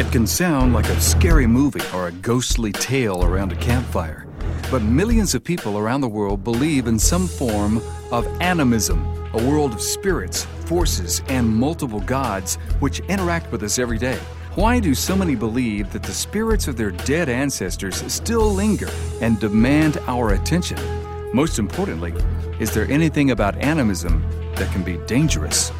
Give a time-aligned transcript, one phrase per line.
[0.00, 4.26] It can sound like a scary movie or a ghostly tale around a campfire,
[4.70, 9.74] but millions of people around the world believe in some form of animism, a world
[9.74, 14.18] of spirits, forces, and multiple gods which interact with us every day.
[14.54, 18.88] Why do so many believe that the spirits of their dead ancestors still linger
[19.20, 20.78] and demand our attention?
[21.34, 22.14] Most importantly,
[22.58, 24.24] is there anything about animism
[24.54, 25.70] that can be dangerous?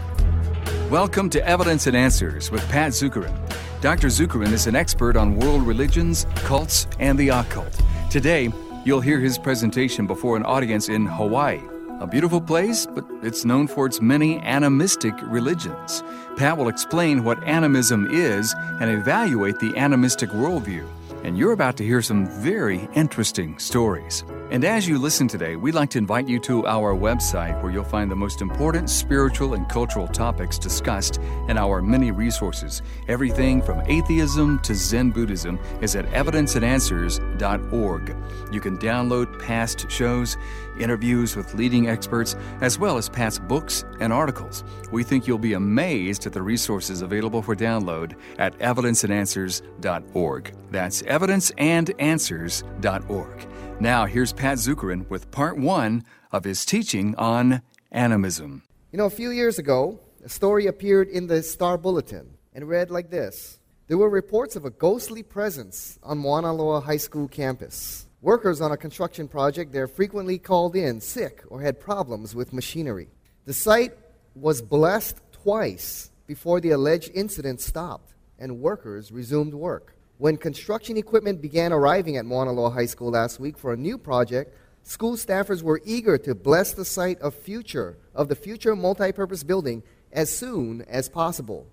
[0.91, 3.33] Welcome to Evidence and Answers with Pat Zukeran.
[3.81, 4.09] Dr.
[4.09, 7.81] Zukeran is an expert on world religions, cults, and the occult.
[8.11, 8.53] Today,
[8.85, 11.61] you'll hear his presentation before an audience in Hawaii.
[12.01, 16.03] A beautiful place, but it's known for its many animistic religions.
[16.37, 20.85] Pat will explain what animism is and evaluate the animistic worldview.
[21.23, 24.25] And you're about to hear some very interesting stories.
[24.51, 27.85] And as you listen today, we'd like to invite you to our website where you'll
[27.85, 32.83] find the most important spiritual and cultural topics discussed and our many resources.
[33.07, 38.17] Everything from atheism to Zen Buddhism is at evidenceandanswers.org.
[38.53, 40.37] You can download past shows,
[40.81, 44.65] interviews with leading experts, as well as past books and articles.
[44.91, 50.55] We think you'll be amazed at the resources available for download at evidenceandanswers.org.
[50.73, 53.47] That's evidenceandanswers.org.
[53.81, 58.63] Now, here's Pat Zukeran with part one of his teaching on animism.
[58.93, 62.91] You know, a few years ago, a story appeared in the Star Bulletin and read
[62.91, 63.59] like this
[63.89, 68.07] There were reports of a ghostly presence on Moanalua High School campus.
[68.21, 73.09] Workers on a construction project there frequently called in sick or had problems with machinery.
[73.47, 73.95] The site
[74.35, 79.97] was blessed twice before the alleged incident stopped and workers resumed work.
[80.21, 84.55] When construction equipment began arriving at Moanalua High School last week for a new project,
[84.83, 89.83] school staffers were eager to bless the site of future of the future multi-purpose building
[90.13, 91.67] as soon as possible.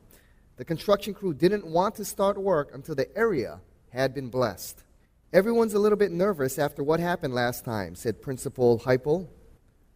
[0.56, 3.60] The construction crew didn't want to start work until the area
[3.90, 4.82] had been blessed.
[5.34, 9.28] Everyone's a little bit nervous after what happened last time, said Principal Heupel.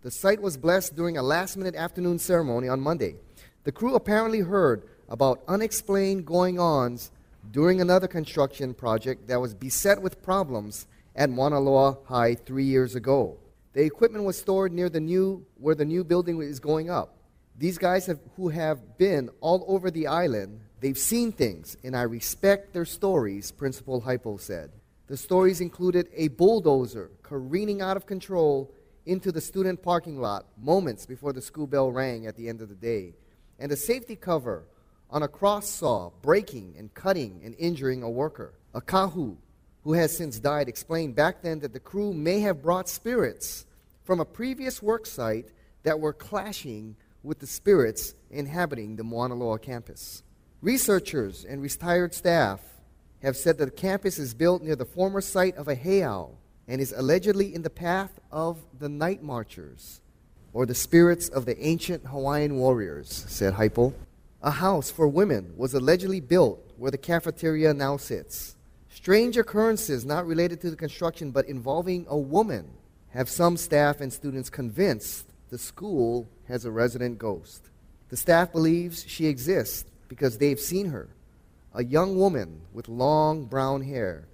[0.02, 3.16] The site was blessed during a last minute afternoon ceremony on Monday.
[3.64, 7.12] The crew apparently heard about unexplained going ons
[7.50, 13.38] during another construction project that was beset with problems at Moanalua High three years ago.
[13.74, 17.18] The equipment was stored near the new where the new building is going up.
[17.58, 22.04] These guys have, who have been all over the island, they've seen things, and I
[22.04, 24.72] respect their stories, Principal Heupel said.
[25.08, 28.74] The stories included a bulldozer careening out of control
[29.06, 32.70] into the student parking lot moments before the school bell rang at the end of
[32.70, 33.14] the day,
[33.60, 34.66] and a safety cover
[35.12, 38.54] on a cross saw, breaking and cutting and injuring a worker.
[38.74, 39.36] A kahu,
[39.84, 43.66] who has since died, explained back then that the crew may have brought spirits
[44.04, 45.50] from a previous work site
[45.84, 50.24] that were clashing with the spirits inhabiting the Moanalua campus.
[50.62, 52.62] Researchers and retired staff
[53.22, 56.32] have said that the campus is built near the former site of a heiau
[56.68, 60.02] and is allegedly in the path of the night marchers,
[60.54, 63.94] or the spirits of the ancient Hawaiian warriors, said Heupel.
[64.44, 68.56] A house for women was allegedly built where the cafeteria now sits.
[68.90, 72.72] Strange occurrences not related to the construction but involving a woman
[73.10, 77.70] have some staff and students convinced the school has a resident ghost.
[78.10, 81.10] The staff believes she exists because they've seen her.
[81.76, 84.28] A young woman with long brown hair,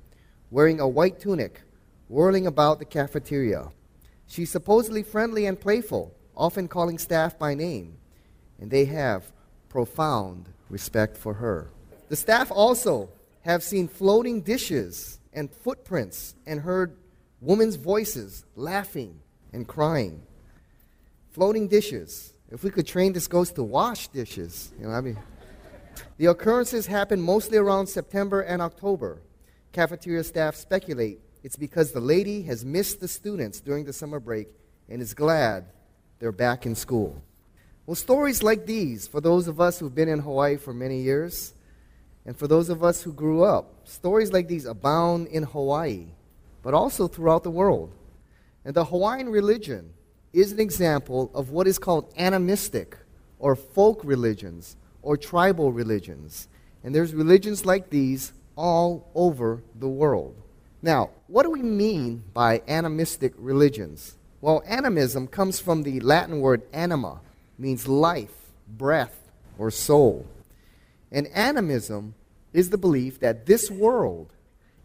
[0.51, 1.61] wearing a white tunic,
[2.07, 3.69] whirling about the cafeteria.
[4.25, 7.97] She's supposedly friendly and playful, often calling staff by name,
[8.59, 9.31] and they have
[9.69, 11.69] profound respect for her.
[12.09, 13.09] The staff also
[13.41, 16.97] have seen floating dishes and footprints and heard
[17.41, 19.19] women's voices laughing
[19.53, 20.21] and crying.
[21.31, 22.33] Floating dishes.
[22.49, 25.17] If we could train this ghost to wash dishes, you know, I mean.
[26.17, 29.21] The occurrences happen mostly around September and October.
[29.71, 34.47] Cafeteria staff speculate it's because the lady has missed the students during the summer break
[34.89, 35.65] and is glad
[36.19, 37.21] they're back in school.
[37.87, 41.53] Well, stories like these, for those of us who've been in Hawaii for many years,
[42.25, 46.07] and for those of us who grew up, stories like these abound in Hawaii,
[46.63, 47.93] but also throughout the world.
[48.65, 49.93] And the Hawaiian religion
[50.33, 52.97] is an example of what is called animistic
[53.39, 56.49] or folk religions or tribal religions.
[56.83, 60.35] And there's religions like these all over the world.
[60.81, 64.17] Now, what do we mean by animistic religions?
[64.41, 67.21] Well, animism comes from the Latin word anima,
[67.57, 70.25] means life, breath, or soul.
[71.11, 72.15] And animism
[72.53, 74.31] is the belief that this world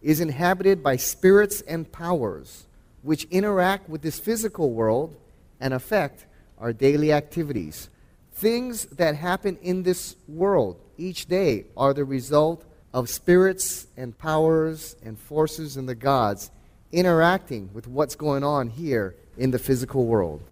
[0.01, 2.67] is inhabited by spirits and powers
[3.03, 5.17] which interact with this physical world
[5.61, 6.27] and affect
[6.59, 7.89] our daily activities.
[8.33, 12.65] Things that happen in this world each day are the result
[12.95, 16.51] of spirits and powers and forces and the gods
[16.93, 20.43] interacting with what's going on here in the physical world.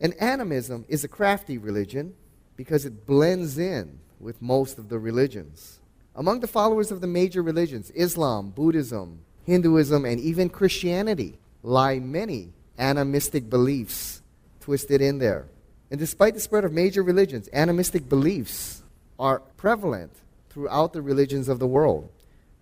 [0.00, 2.14] And animism is a crafty religion
[2.56, 5.80] because it blends in with most of the religions.
[6.14, 12.52] Among the followers of the major religions, Islam, Buddhism, Hinduism, and even Christianity, lie many
[12.78, 14.22] animistic beliefs
[14.60, 15.46] twisted in there.
[15.90, 18.82] And despite the spread of major religions, animistic beliefs
[19.18, 20.12] are prevalent
[20.48, 22.10] throughout the religions of the world.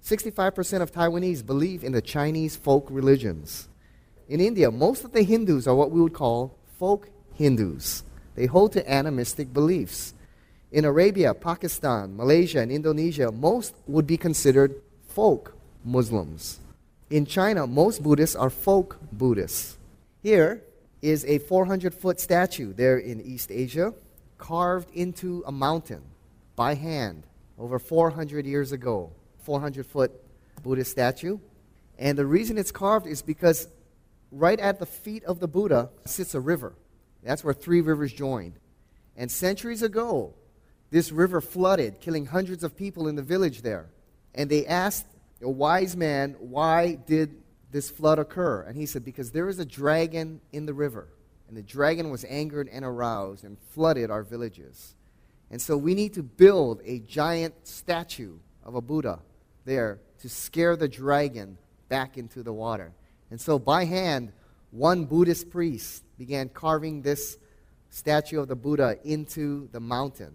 [0.03, 3.69] 65% of Taiwanese believe in the Chinese folk religions.
[4.29, 8.03] In India, most of the Hindus are what we would call folk Hindus.
[8.35, 10.13] They hold to animistic beliefs.
[10.73, 15.55] In Arabia, Pakistan, Malaysia, and Indonesia, most would be considered folk
[15.85, 16.59] Muslims.
[17.11, 19.79] In China, most Buddhists are folk Buddhists.
[20.21, 20.63] Here
[21.01, 23.95] is a 400 foot statue there in East Asia,
[24.37, 26.03] carved into a mountain
[26.57, 27.23] by hand
[27.57, 29.11] over 400 years ago.
[29.45, 30.11] 400 foot
[30.63, 31.39] Buddhist statue.
[31.99, 33.69] And the reason it's carved is because
[34.31, 36.75] right at the feet of the Buddha sits a river.
[37.23, 38.55] That's where three rivers joined.
[39.17, 40.35] And centuries ago,
[40.91, 43.87] this river flooded, killing hundreds of people in the village there.
[44.35, 45.07] And they asked
[45.43, 48.63] a wise man, why did this flood occur?
[48.63, 51.09] And he said, because there is a dragon in the river.
[51.49, 54.95] And the dragon was angered and aroused and flooded our villages.
[55.51, 59.21] And so we need to build a giant statue of a Buddha
[59.65, 62.93] there to scare the dragon back into the water.
[63.31, 64.33] And so by hand,
[64.71, 67.39] one Buddhist priest began carving this
[67.91, 70.35] statue of the Buddha into the mountain.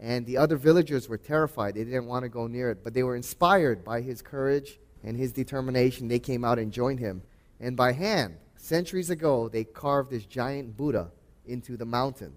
[0.00, 1.74] And the other villagers were terrified.
[1.74, 5.16] They didn't want to go near it, but they were inspired by his courage and
[5.16, 6.08] his determination.
[6.08, 7.22] They came out and joined him.
[7.60, 11.10] And by hand, centuries ago, they carved this giant Buddha
[11.46, 12.32] into the mountain.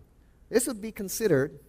[0.50, 1.60] This would be considered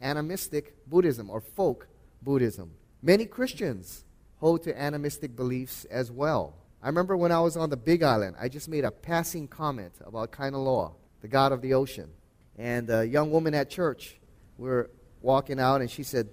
[0.00, 1.86] animistic Buddhism or folk
[2.22, 2.72] Buddhism.
[3.02, 4.04] Many Christians
[4.38, 6.54] hold to animistic beliefs as well.
[6.82, 9.92] I remember when I was on the Big Island, I just made a passing comment
[10.04, 12.10] about Kanaloa, the god of the ocean.
[12.58, 14.18] And a young woman at church,
[14.58, 14.90] we were
[15.20, 16.28] walking out, and she said,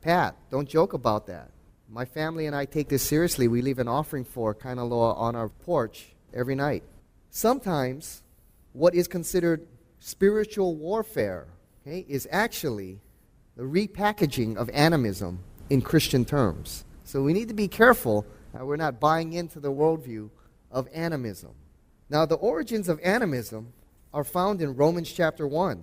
[0.00, 1.50] Pat, don't joke about that.
[1.88, 3.48] My family and I take this seriously.
[3.48, 6.82] We leave an offering for Kanaloa on our porch every night.
[7.30, 8.22] Sometimes,
[8.72, 9.66] what is considered
[10.00, 11.46] spiritual warfare
[11.86, 13.00] okay, is actually
[13.56, 16.84] the repackaging of animism in Christian terms.
[17.04, 20.30] So we need to be careful that we're not buying into the worldview
[20.70, 21.50] of animism.
[22.08, 23.72] Now, the origins of animism
[24.12, 25.82] are found in Romans chapter 1.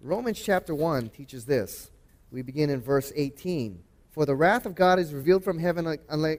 [0.00, 1.90] Romans chapter 1 teaches this.
[2.30, 3.82] We begin in verse 18.
[4.10, 5.98] For the wrath of God is revealed from heaven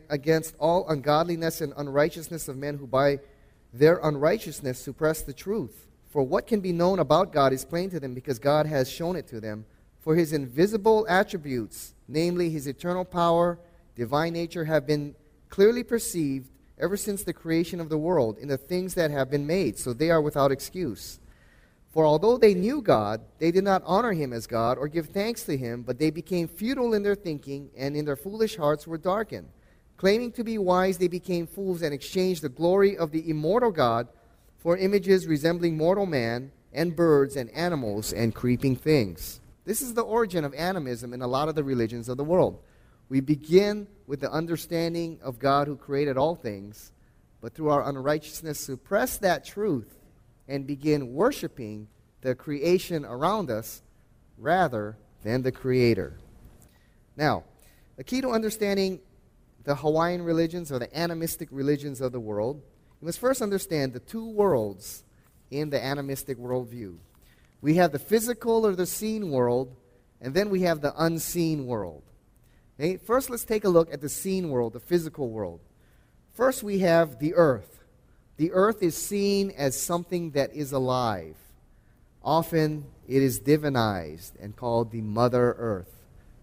[0.09, 3.19] against all ungodliness and unrighteousness of men who by
[3.71, 5.87] their unrighteousness suppress the truth.
[6.09, 9.15] For what can be known about God is plain to them because God has shown
[9.15, 9.65] it to them.
[9.99, 13.59] For his invisible attributes, namely his eternal power,
[13.95, 15.13] divine nature, have been
[15.49, 19.45] clearly perceived ever since the creation of the world in the things that have been
[19.45, 21.19] made, so they are without excuse.
[21.91, 25.43] For although they knew God, they did not honor him as God or give thanks
[25.43, 28.97] to him, but they became futile in their thinking, and in their foolish hearts were
[28.97, 29.49] darkened.
[29.97, 34.07] Claiming to be wise, they became fools and exchanged the glory of the immortal God
[34.59, 39.41] for images resembling mortal man and birds and animals and creeping things.
[39.65, 42.59] This is the origin of animism in a lot of the religions of the world.
[43.09, 46.91] We begin with the understanding of God who created all things,
[47.41, 49.97] but through our unrighteousness suppress that truth
[50.47, 51.87] and begin worshiping
[52.21, 53.81] the creation around us
[54.37, 56.17] rather than the Creator.
[57.15, 57.43] Now,
[57.97, 58.99] the key to understanding
[59.63, 62.61] the Hawaiian religions or the animistic religions of the world,
[63.01, 65.03] you must first understand the two worlds
[65.51, 66.97] in the animistic worldview.
[67.61, 69.75] We have the physical or the seen world,
[70.21, 72.03] and then we have the unseen world.
[72.79, 72.97] Okay?
[72.97, 75.59] First, let's take a look at the seen world, the physical world.
[76.33, 77.83] First, we have the earth.
[78.37, 81.35] The earth is seen as something that is alive.
[82.23, 85.93] Often, it is divinized and called the Mother Earth.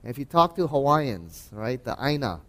[0.02, 2.40] And if you talk to Hawaiians, right, the Aina,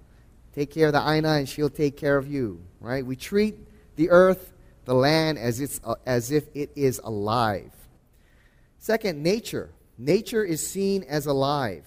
[0.54, 3.06] take care of the Aina and she'll take care of you, right?
[3.06, 3.58] We treat
[3.96, 4.52] the earth,
[4.86, 7.72] the land, as, it's, uh, as if it is alive.
[8.80, 9.70] Second, nature.
[9.98, 11.86] Nature is seen as alive.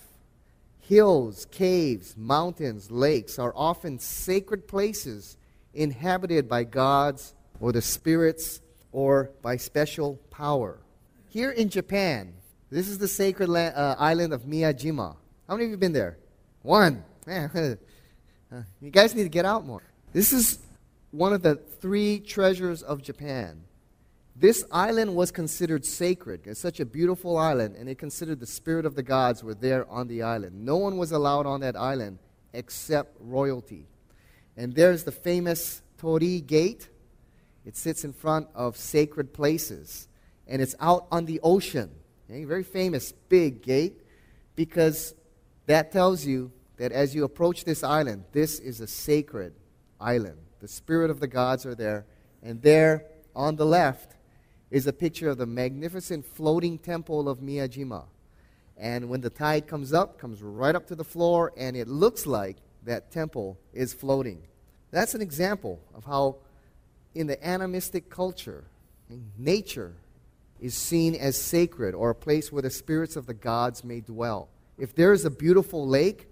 [0.90, 5.36] Hills, caves, mountains, lakes are often sacred places
[5.72, 10.80] inhabited by gods or the spirits or by special power.
[11.28, 12.34] Here in Japan,
[12.72, 15.14] this is the sacred la- uh, island of Miyajima.
[15.46, 16.18] How many of you been there?
[16.62, 17.04] One.
[18.80, 19.84] You guys need to get out more.
[20.12, 20.58] This is
[21.12, 23.62] one of the three treasures of Japan.
[24.40, 26.46] This island was considered sacred.
[26.46, 29.86] It's such a beautiful island, and it considered the spirit of the gods were there
[29.90, 30.64] on the island.
[30.64, 32.20] No one was allowed on that island
[32.54, 33.86] except royalty.
[34.56, 36.88] And there's the famous Torii Gate.
[37.66, 40.08] It sits in front of sacred places,
[40.48, 41.90] and it's out on the ocean.
[42.30, 44.00] A very famous big gate
[44.56, 45.14] because
[45.66, 49.52] that tells you that as you approach this island, this is a sacred
[50.00, 50.38] island.
[50.60, 52.06] The spirit of the gods are there.
[52.42, 53.04] And there
[53.36, 54.16] on the left
[54.70, 58.04] is a picture of the magnificent floating temple of Miyajima.
[58.76, 62.26] And when the tide comes up, comes right up to the floor, and it looks
[62.26, 64.42] like that temple is floating.
[64.90, 66.36] That's an example of how,
[67.14, 68.64] in the animistic culture,
[69.36, 69.92] nature
[70.60, 74.48] is seen as sacred or a place where the spirits of the gods may dwell.
[74.78, 76.26] If there is a beautiful lake,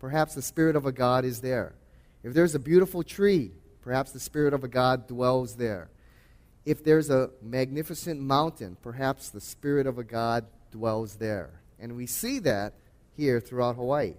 [0.00, 1.74] perhaps the spirit of a god is there.
[2.22, 5.90] If there's a beautiful tree, perhaps the spirit of a god dwells there.
[6.64, 11.60] If there's a magnificent mountain, perhaps the spirit of a god dwells there.
[11.78, 12.74] And we see that
[13.16, 14.14] here throughout Hawaii.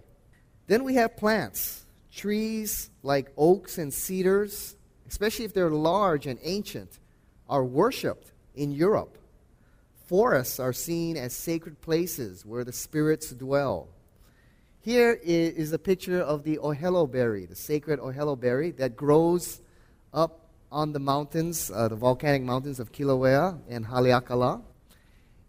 [0.67, 4.75] Then we have plants, trees like oaks and cedars,
[5.08, 7.00] especially if they're large and ancient,
[7.50, 9.17] are worshipped in Europe.
[10.08, 13.89] Forests are seen as sacred places where the spirits dwell.
[14.81, 19.62] Here is a picture of the ohelo berry, the sacred ohelo berry that grows
[20.13, 20.38] up
[20.72, 24.62] on the mountains, uh, the volcanic mountains of Kilauea and Haleakala.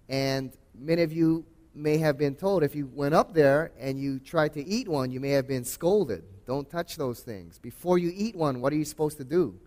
[0.09, 4.19] And many of you may have been told if you went up there and you
[4.19, 6.25] tried to eat one, you may have been scolded.
[6.47, 7.59] Don't touch those things.
[7.59, 9.59] Before you eat one, what are you supposed to do?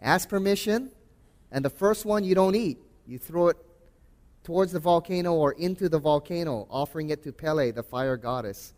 [0.00, 0.90] Ask permission,
[1.52, 2.78] and the first one you don't eat.
[3.06, 3.56] You throw it
[4.42, 8.74] towards the volcano or into the volcano, offering it to Pele, the fire goddess,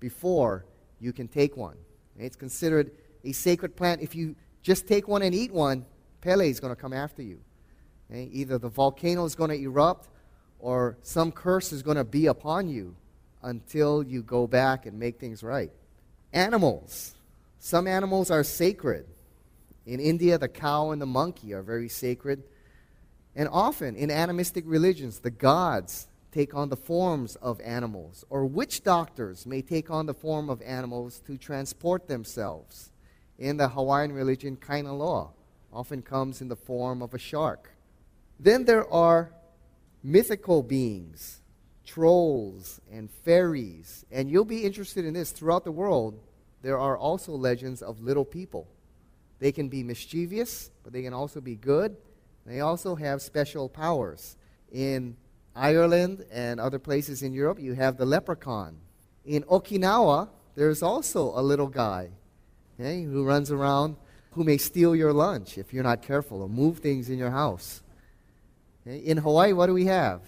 [0.00, 0.64] before
[1.00, 1.76] you can take one.
[2.16, 2.92] It's considered
[3.24, 4.00] a sacred plant.
[4.00, 5.84] If you just take one and eat one,
[6.20, 7.40] Pele is going to come after you.
[8.10, 8.28] Okay?
[8.32, 10.08] Either the volcano is going to erupt
[10.58, 12.94] or some curse is going to be upon you
[13.42, 15.72] until you go back and make things right.
[16.32, 17.14] Animals.
[17.58, 19.06] Some animals are sacred.
[19.84, 22.44] In India, the cow and the monkey are very sacred.
[23.34, 28.84] And often in animistic religions, the gods take on the forms of animals, or witch
[28.84, 32.91] doctors may take on the form of animals to transport themselves.
[33.42, 35.30] In the Hawaiian religion, Kanaloa
[35.72, 37.72] often comes in the form of a shark.
[38.38, 39.32] Then there are
[40.00, 41.40] mythical beings,
[41.84, 44.06] trolls and fairies.
[44.12, 45.32] And you'll be interested in this.
[45.32, 46.20] Throughout the world,
[46.62, 48.68] there are also legends of little people.
[49.40, 51.96] They can be mischievous, but they can also be good.
[52.46, 54.36] They also have special powers.
[54.70, 55.16] In
[55.56, 58.76] Ireland and other places in Europe, you have the leprechaun.
[59.24, 62.10] In Okinawa, there's also a little guy
[62.78, 63.96] okay, who runs around
[64.32, 67.82] who may steal your lunch if you're not careful or move things in your house.
[68.86, 70.22] Okay, in Hawaii, what do we have?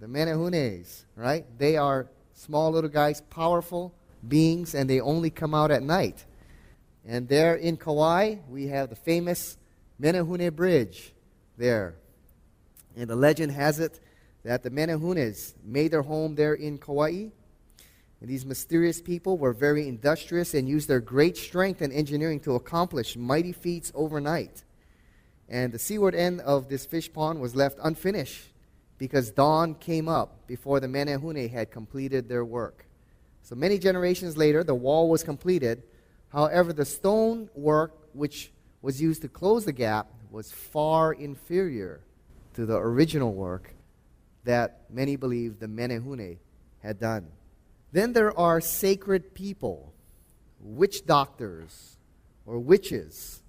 [0.00, 1.44] The menehunes, right?
[1.58, 3.94] They are small little guys, powerful
[4.26, 6.24] beings, and they only come out at night.
[7.04, 9.56] And there in Kauai, we have the famous
[10.00, 11.12] Menehune Bridge
[11.56, 11.96] there.
[12.96, 14.00] And the legend has it
[14.44, 17.28] that the Menehunes made their home there in Kauai.
[18.20, 22.54] And these mysterious people were very industrious and used their great strength and engineering to
[22.54, 24.64] accomplish mighty feats overnight.
[25.48, 28.52] And the seaward end of this fish pond was left unfinished
[28.98, 32.86] because dawn came up before the Menehune had completed their work.
[33.42, 35.82] So many generations later, the wall was completed.
[36.30, 38.50] However, the stone work which
[38.82, 42.00] was used to close the gap was far inferior
[42.54, 43.74] to the original work
[44.44, 46.38] that many believe the Menehune
[46.82, 47.26] had done.
[47.96, 49.94] Then there are sacred people,
[50.60, 51.96] witch doctors
[52.44, 53.40] or witches.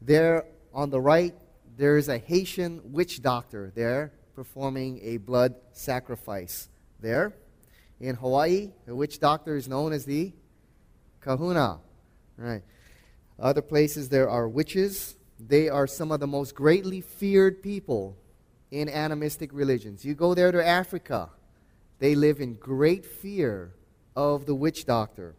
[0.00, 1.34] There on the right,
[1.76, 6.68] there is a Haitian witch doctor there performing a blood sacrifice
[7.00, 7.34] there.
[7.98, 10.32] In Hawaii, the witch doctor is known as the
[11.18, 11.80] kahuna.
[12.36, 12.62] Right.
[13.36, 15.16] Other places there are witches.
[15.40, 18.16] They are some of the most greatly feared people
[18.70, 20.04] in animistic religions.
[20.04, 21.30] You go there to Africa,
[22.02, 23.70] they live in great fear
[24.16, 25.36] of the witch doctor.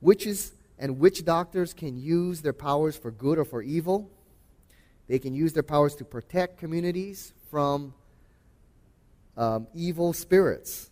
[0.00, 4.10] Witches and witch doctors can use their powers for good or for evil.
[5.06, 7.94] They can use their powers to protect communities from
[9.36, 10.90] um, evil spirits.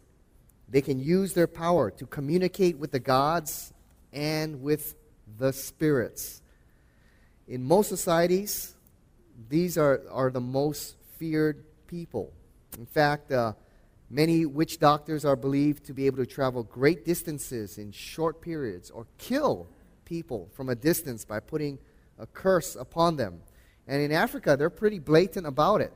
[0.69, 3.73] They can use their power to communicate with the gods
[4.13, 4.95] and with
[5.37, 6.43] the spirits.
[7.49, 8.77] In most societies,
[9.49, 12.33] these are, are the most feared people.
[12.79, 13.55] In fact, uh,
[14.13, 18.91] many witch doctors are believed to be able to travel great distances in short periods
[18.91, 19.67] or kill
[20.05, 21.79] people from a distance by putting
[22.19, 23.41] a curse upon them.
[23.89, 25.93] And in Africa, they're pretty blatant about it.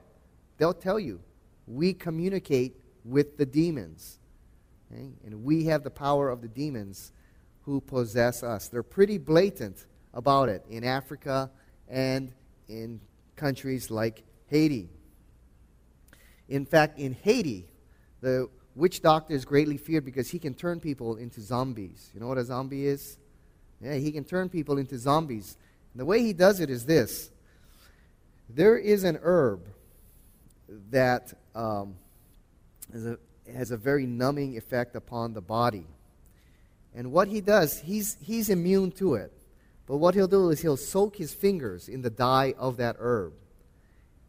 [0.56, 1.20] They'll tell you,
[1.66, 4.18] we communicate with the demons.
[4.90, 5.10] Okay?
[5.24, 7.12] And we have the power of the demons
[7.62, 8.68] who possess us.
[8.68, 11.50] They're pretty blatant about it in Africa
[11.86, 12.32] and
[12.66, 13.00] in
[13.36, 14.88] countries like Haiti.
[16.48, 17.68] In fact, in Haiti,
[18.26, 22.10] the witch doctor is greatly feared because he can turn people into zombies.
[22.12, 23.18] You know what a zombie is?
[23.80, 25.56] Yeah, he can turn people into zombies.
[25.92, 27.30] And the way he does it is this
[28.50, 29.60] there is an herb
[30.90, 31.94] that um,
[32.92, 33.16] a,
[33.52, 35.86] has a very numbing effect upon the body.
[36.96, 39.32] And what he does, he's, he's immune to it.
[39.86, 43.34] But what he'll do is he'll soak his fingers in the dye of that herb.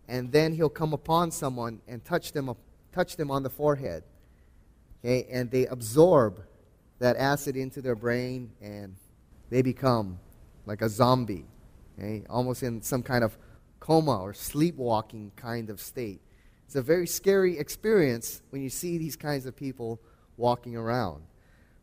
[0.07, 2.53] And then he'll come upon someone and touch them,
[2.97, 4.03] touch them on the forehead.
[5.03, 5.27] Okay?
[5.31, 6.43] And they absorb
[6.97, 8.95] that acid into their brain and
[9.51, 10.19] they become
[10.65, 11.45] like a zombie,
[11.97, 12.23] okay?
[12.29, 13.37] almost in some kind of
[13.79, 16.21] coma or sleepwalking kind of state.
[16.65, 20.01] It's a very scary experience when you see these kinds of people
[20.35, 21.21] walking around.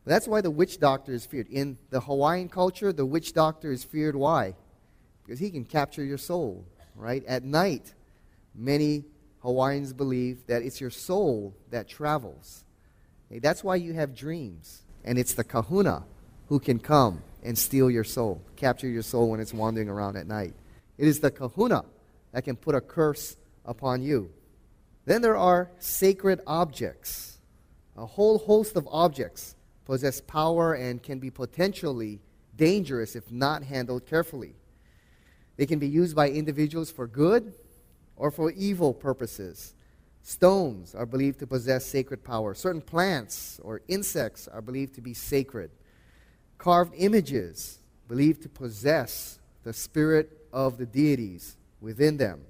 [0.05, 1.49] That's why the witch doctor is feared.
[1.49, 4.17] In the Hawaiian culture, the witch doctor is feared.
[4.17, 4.55] Why?
[5.25, 7.25] Because he can capture your soul, right?
[7.25, 7.95] At night,
[8.55, 9.05] many
[9.45, 12.65] Hawaiians believe that it's your soul that travels.
[13.31, 14.83] That's why you have dreams.
[15.05, 16.05] And it's the kahuna
[16.49, 20.27] who can come and steal your soul, capture your soul when it's wandering around at
[20.27, 20.55] night.
[20.97, 21.85] It is the kahuna
[22.33, 23.37] that can put a curse
[23.67, 24.31] upon you.
[25.05, 27.37] Then there are sacred objects.
[27.99, 32.21] A whole host of objects possess power and can be potentially
[32.57, 34.55] dangerous if not handled carefully.
[35.59, 37.53] They can be used by individuals for good
[38.17, 39.75] or for evil purposes.
[40.23, 42.55] Stones are believed to possess sacred power.
[42.55, 45.71] Certain plants or insects are believed to be sacred.
[46.57, 47.79] Carved images
[48.09, 52.41] believed to possess the spirit of the deities within them.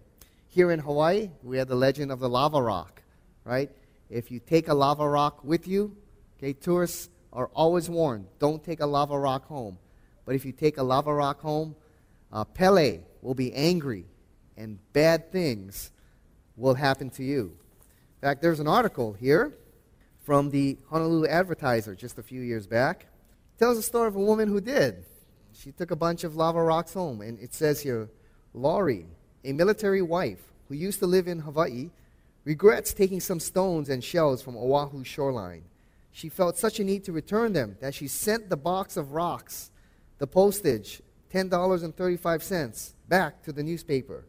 [0.47, 3.03] Here in Hawaii, we have the legend of the lava rock,
[3.45, 3.71] right?
[4.09, 5.97] If you take a lava rock with you,
[6.39, 9.79] okay, tourists are always warned don't take a lava rock home.
[10.25, 11.75] But if you take a lava rock home,
[12.33, 14.07] uh, Pele will be angry
[14.57, 15.91] and bad things
[16.57, 17.57] will happen to you.
[18.17, 19.53] In fact, there's an article here
[20.23, 23.07] from the Honolulu Advertiser just a few years back.
[23.55, 25.05] It tells the story of a woman who did.
[25.53, 28.09] She took a bunch of lava rocks home, and it says here
[28.55, 29.07] Laurie,
[29.45, 31.91] a military wife who used to live in Hawaii,
[32.45, 35.65] regrets taking some stones and shells from Oahu shoreline.
[36.13, 39.71] She felt such a need to return them that she sent the box of rocks,
[40.19, 44.25] the postage, $10.35, back to the newspaper.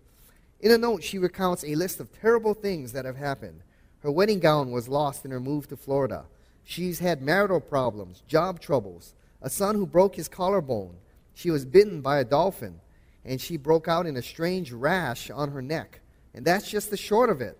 [0.60, 3.62] In a note, she recounts a list of terrible things that have happened.
[4.00, 6.26] Her wedding gown was lost in her move to Florida.
[6.64, 10.96] She's had marital problems, job troubles, a son who broke his collarbone.
[11.34, 12.80] She was bitten by a dolphin,
[13.24, 16.00] and she broke out in a strange rash on her neck.
[16.34, 17.58] And that's just the short of it.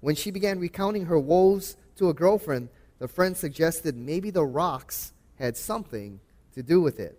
[0.00, 2.68] When she began recounting her woes to a girlfriend,
[2.98, 6.20] the friend suggested maybe the rocks had something
[6.54, 7.18] to do with it.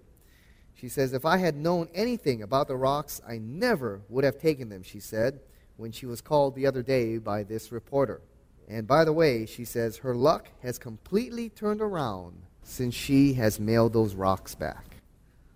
[0.76, 4.70] She says, If I had known anything about the rocks, I never would have taken
[4.70, 5.40] them, she said,
[5.78, 8.22] when she was called the other day by this reporter.
[8.68, 13.60] And by the way, she says, her luck has completely turned around since she has
[13.60, 14.98] mailed those rocks back.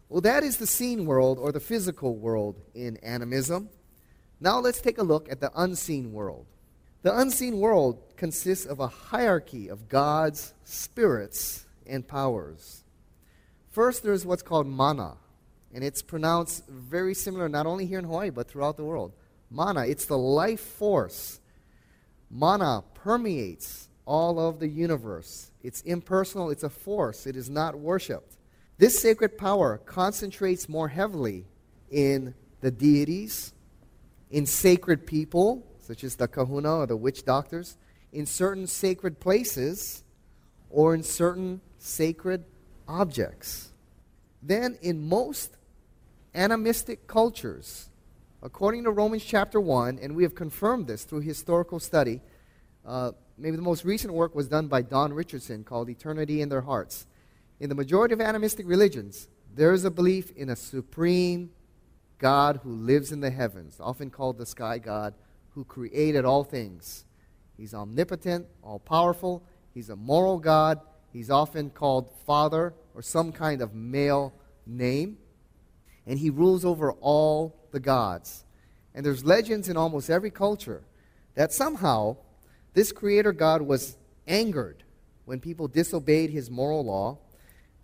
[0.09, 3.69] Well, that is the seen world or the physical world in animism.
[4.39, 6.45] Now let's take a look at the unseen world.
[7.01, 12.78] The unseen world consists of a hierarchy of gods, spirits, and powers.
[13.71, 15.17] First, there's what's called mana,
[15.73, 19.13] and it's pronounced very similar not only here in Hawaii, but throughout the world.
[19.51, 21.39] Mana, it's the life force.
[22.31, 25.51] Mana permeates all of the universe.
[25.61, 28.37] It's impersonal, it's a force, it is not worshiped.
[28.79, 31.45] This sacred power concentrates more heavily
[31.91, 33.53] in the deities,
[34.31, 37.77] in sacred people, such as the kahuna or the witch doctors,
[38.11, 40.03] in certain sacred places,
[40.71, 42.45] or in certain sacred
[42.89, 43.69] objects.
[44.41, 45.55] Then, in most
[46.33, 47.89] animistic cultures,
[48.41, 52.21] according to Romans chapter 1, and we have confirmed this through historical study,
[52.85, 56.61] uh, maybe the most recent work was done by Don Richardson called Eternity in Their
[56.61, 57.05] Hearts.
[57.59, 61.51] In the majority of animistic religions, there is a belief in a supreme
[62.17, 65.13] God who lives in the heavens, often called the sky God,
[65.51, 67.05] who created all things.
[67.57, 70.79] He's omnipotent, all powerful, he's a moral God,
[71.11, 74.33] he's often called Father or some kind of male
[74.65, 75.17] name,
[76.05, 78.43] and he rules over all the gods.
[78.93, 80.83] And there's legends in almost every culture
[81.35, 82.17] that somehow
[82.73, 83.95] this creator God was
[84.27, 84.83] angered
[85.23, 87.19] when people disobeyed his moral law.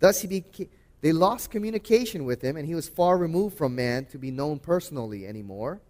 [0.00, 0.68] Thus, he became
[1.00, 4.58] they lost communication with him, and he was far removed from man to be known
[4.58, 5.80] personally anymore.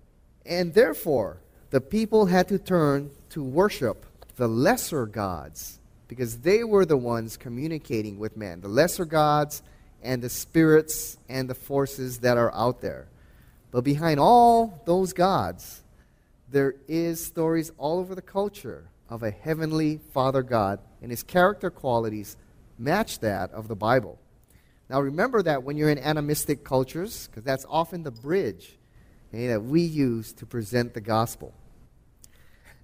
[0.44, 1.38] And therefore,
[1.70, 7.36] the people had to turn to worship the lesser gods because they were the ones
[7.36, 8.60] communicating with man.
[8.60, 9.62] The lesser gods
[10.02, 13.08] and the spirits and the forces that are out there.
[13.70, 15.82] But behind all those gods,
[16.50, 21.70] there is stories all over the culture of a heavenly Father God, and his character
[21.70, 22.36] qualities
[22.78, 24.18] match that of the Bible.
[24.88, 28.78] Now remember that when you're in animistic cultures, because that's often the bridge
[29.32, 31.52] okay, that we use to present the gospel.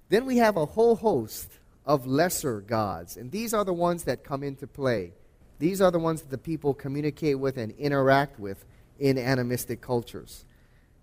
[0.09, 1.49] Then we have a whole host
[1.85, 5.13] of lesser gods, and these are the ones that come into play.
[5.59, 8.65] These are the ones that the people communicate with and interact with
[8.99, 10.45] in animistic cultures.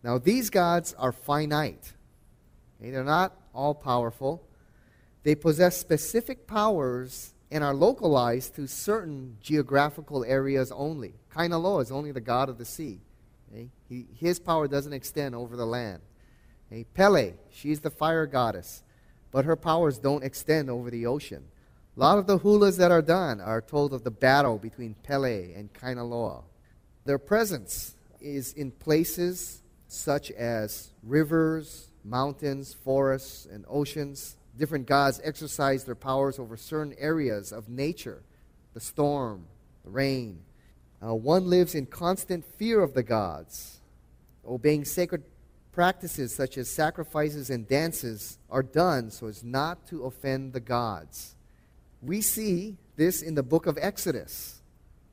[0.03, 1.93] Now, these gods are finite.
[2.81, 2.90] Okay?
[2.90, 4.43] They're not all powerful.
[5.23, 11.14] They possess specific powers and are localized to certain geographical areas only.
[11.35, 13.01] Kanaloa is only the god of the sea.
[13.53, 13.69] Okay?
[13.88, 16.01] He, his power doesn't extend over the land.
[16.71, 16.85] Okay?
[16.85, 18.83] Pele, she's the fire goddess,
[19.31, 21.45] but her powers don't extend over the ocean.
[21.97, 25.53] A lot of the hulas that are done are told of the battle between Pele
[25.55, 26.43] and Kanaloa.
[27.05, 34.37] Their presence is in places such as rivers, mountains, forests, and oceans.
[34.57, 38.23] Different gods exercise their powers over certain areas of nature
[38.73, 39.47] the storm,
[39.85, 40.38] the rain.
[41.03, 43.81] Uh, one lives in constant fear of the gods.
[44.47, 45.25] Obeying sacred
[45.72, 51.35] practices such as sacrifices and dances are done so as not to offend the gods.
[52.02, 54.61] We see this in the book of Exodus,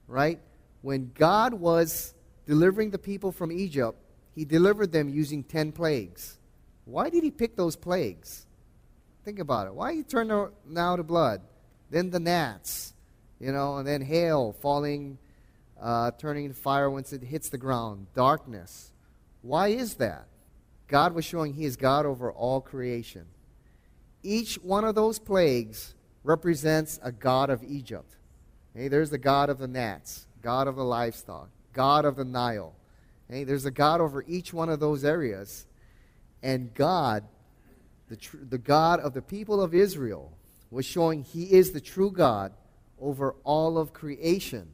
[0.08, 0.39] right?
[0.82, 2.13] When God was
[2.46, 3.98] delivering the people from Egypt,
[4.36, 6.38] he delivered them using 10 plagues.
[6.86, 8.46] Why did he pick those plagues?
[9.26, 9.74] Think about it.
[9.74, 10.32] Why he turned
[10.65, 11.41] now to blood?
[11.89, 12.93] Then the gnats,
[13.39, 15.17] you know, and then hail falling,
[15.82, 18.91] uh, turning into fire once it hits the ground, darkness.
[19.41, 20.28] Why is that?
[20.88, 23.26] God was showing he is God over all creation.
[24.23, 28.15] Each one of those plagues represents a god of Egypt.
[28.73, 32.76] There's the god of the gnats, god of the livestock, god of the Nile.
[33.30, 35.65] There's a god over each one of those areas.
[36.43, 37.23] And God
[38.10, 40.32] the, tr- the God of the people of Israel,
[40.69, 42.54] was showing he is the true God
[43.00, 44.69] over all of creation,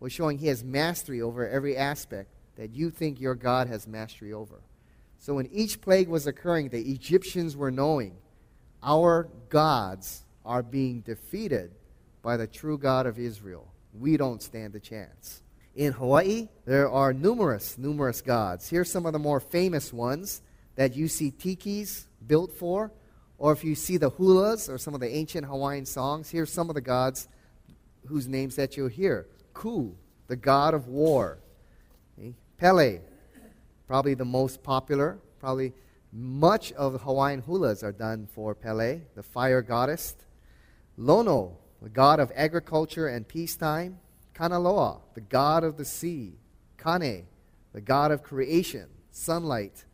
[0.00, 4.32] was showing he has mastery over every aspect that you think your God has mastery
[4.32, 4.60] over.
[5.18, 8.16] So when each plague was occurring, the Egyptians were knowing
[8.82, 11.72] our gods are being defeated
[12.22, 13.72] by the true God of Israel.
[13.92, 15.42] We don't stand a chance.
[15.74, 18.68] In Hawaii, there are numerous, numerous gods.
[18.68, 20.42] Here's some of the more famous ones
[20.76, 22.92] that you see tikis built for,
[23.38, 26.68] or if you see the hulas or some of the ancient Hawaiian songs, here's some
[26.68, 27.28] of the gods
[28.06, 29.26] whose names that you'll hear.
[29.54, 29.94] Ku,
[30.26, 31.38] the god of war.
[32.58, 33.00] Pele,
[33.88, 35.18] probably the most popular.
[35.40, 35.72] Probably
[36.12, 40.14] much of the Hawaiian hulas are done for Pele, the fire goddess.
[40.96, 43.98] Lono, the god of agriculture and peacetime.
[44.34, 46.34] Kanaloa, the god of the sea.
[46.76, 47.26] Kane,
[47.72, 49.84] the god of creation, sunlight,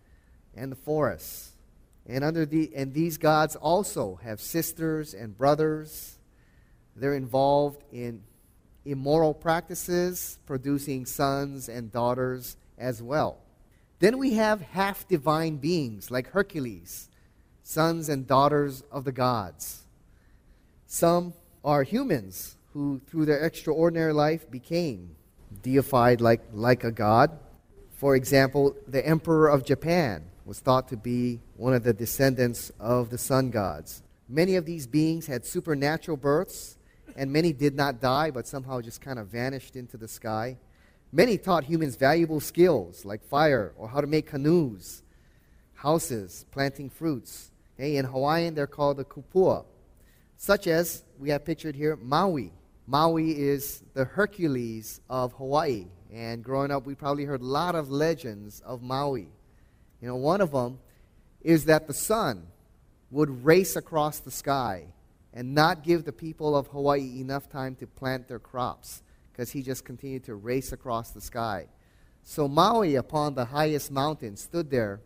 [0.54, 1.52] and the forests.
[2.06, 6.18] And, under the, and these gods also have sisters and brothers.
[6.94, 8.22] They're involved in
[8.84, 13.43] immoral practices, producing sons and daughters as well.
[14.04, 17.08] Then we have half divine beings like Hercules,
[17.62, 19.84] sons and daughters of the gods.
[20.86, 21.32] Some
[21.64, 25.16] are humans who, through their extraordinary life, became
[25.62, 27.30] deified like, like a god.
[27.92, 33.08] For example, the Emperor of Japan was thought to be one of the descendants of
[33.08, 34.02] the sun gods.
[34.28, 36.76] Many of these beings had supernatural births,
[37.16, 40.58] and many did not die, but somehow just kind of vanished into the sky.
[41.16, 45.04] Many taught humans valuable skills like fire or how to make canoes,
[45.74, 47.52] houses, planting fruits.
[47.78, 49.64] Okay, in Hawaiian, they're called the kupua,
[50.36, 52.52] such as we have pictured here Maui.
[52.88, 55.86] Maui is the Hercules of Hawaii.
[56.12, 59.28] And growing up, we probably heard a lot of legends of Maui.
[60.00, 60.80] You know, one of them
[61.42, 62.48] is that the sun
[63.12, 64.86] would race across the sky
[65.32, 69.03] and not give the people of Hawaii enough time to plant their crops
[69.34, 71.66] because he just continued to race across the sky.
[72.22, 75.00] So Maui, upon the highest mountain, stood there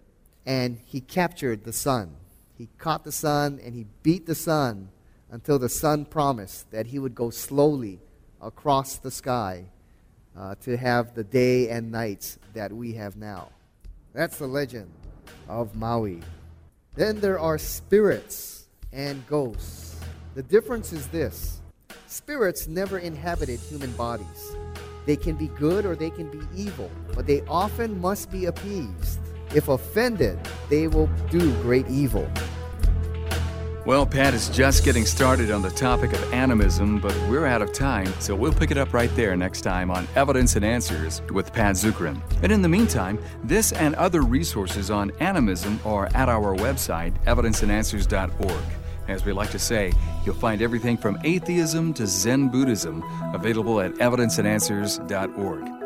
[0.45, 2.15] and he captured the sun.
[2.57, 4.91] He caught the sun and he beat the sun
[5.31, 8.01] until the sun promised that he would go slowly
[8.43, 9.65] across the sky
[10.37, 13.49] uh, to have the day and nights that we have now.
[14.13, 14.91] That's the legend
[15.49, 16.21] of Maui.
[16.95, 19.97] Then there are spirits and ghosts.
[20.35, 21.58] The difference is this
[22.11, 24.57] spirits never inhabited human bodies.
[25.07, 29.21] They can be good or they can be evil, but they often must be appeased.
[29.55, 32.31] If offended, they will do great evil.
[33.87, 37.73] Well, Pat is just getting started on the topic of animism, but we're out of
[37.73, 41.55] time, so we'll pick it up right there next time on Evidence and Answers with
[41.55, 42.21] Pat Zukeran.
[42.43, 48.78] And in the meantime, this and other resources on animism are at our website, evidenceandanswers.org.
[49.09, 49.93] As we like to say,
[50.25, 55.79] you'll find everything from atheism to Zen Buddhism available at evidenceandanswers.org.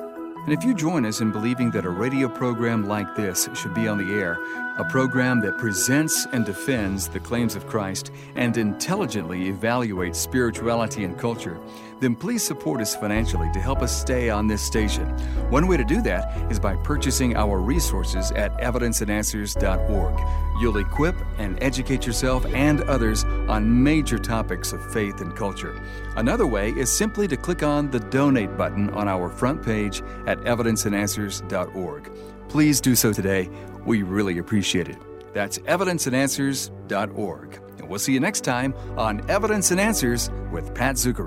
[0.45, 3.87] And if you join us in believing that a radio program like this should be
[3.87, 4.41] on the air,
[4.77, 11.17] a program that presents and defends the claims of Christ and intelligently evaluates spirituality and
[11.17, 11.61] culture,
[12.03, 15.07] then please support us financially to help us stay on this station.
[15.51, 20.21] One way to do that is by purchasing our resources at evidenceandanswers.org.
[20.61, 25.81] You'll equip and educate yourself and others on major topics of faith and culture.
[26.17, 30.38] Another way is simply to click on the donate button on our front page at
[30.41, 32.11] evidenceandanswers.org.
[32.49, 33.49] Please do so today.
[33.87, 34.99] We really appreciate it.
[35.33, 37.61] That's evidenceandanswers.org.
[37.79, 41.21] And we'll see you next time on Evidence and Answers with Pat Zukeran.